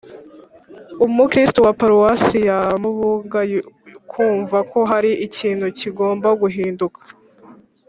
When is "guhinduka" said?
6.41-7.01